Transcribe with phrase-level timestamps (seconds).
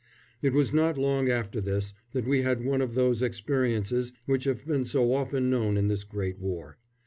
[0.41, 4.65] It was not long after this that we had one of those experiences which have
[4.65, 6.79] been so often known in this great war.